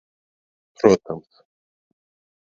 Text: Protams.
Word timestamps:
Protams. 0.77 1.29